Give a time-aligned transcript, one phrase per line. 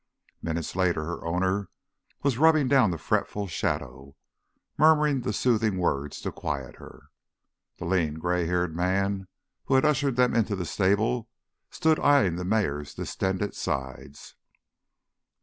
[0.41, 1.69] Minutes later her owner
[2.23, 4.15] was rubbing down the fretful Shadow,
[4.75, 7.11] murmuring the soothing words to quiet her.
[7.77, 9.27] The lean, gray haired man
[9.65, 11.29] who had ushered them into the stable
[11.69, 14.33] stood eyeing the mare's distended sides.